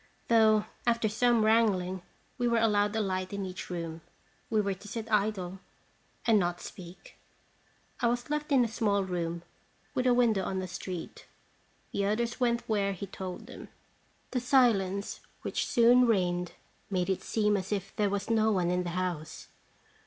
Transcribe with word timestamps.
Though, 0.29 0.65
after 0.87 1.07
some 1.07 1.45
wrangling, 1.45 2.01
we 2.39 2.47
were 2.47 2.57
allowed 2.57 2.95
a 2.95 2.99
light 3.01 3.31
in 3.33 3.45
each 3.45 3.69
room, 3.69 4.01
we 4.49 4.59
were 4.59 4.73
to 4.73 4.87
sit 4.87 5.07
idle 5.11 5.59
and 6.25 6.39
not 6.39 6.59
speak. 6.59 7.19
I 7.99 8.07
was 8.07 8.27
left 8.27 8.51
in 8.51 8.65
a 8.65 8.67
small 8.67 9.03
room, 9.03 9.43
with 9.93 10.07
a 10.07 10.13
window 10.15 10.43
on 10.43 10.57
the 10.57 10.67
street. 10.67 11.27
The 11.91 12.05
others 12.07 12.39
went 12.39 12.67
where 12.67 12.93
he 12.93 13.05
told 13.05 13.45
them. 13.45 13.67
The 14.31 14.39
silence 14.39 15.19
which 15.43 15.67
soon 15.67 16.07
reigned 16.07 16.53
made 16.89 17.07
it 17.07 17.21
seem 17.21 17.55
as 17.55 17.71
if 17.71 17.95
there 17.95 18.09
was 18.09 18.27
no 18.27 18.51
one 18.51 18.71
in 18.71 18.81
the 18.83 18.89
house. 18.97 19.49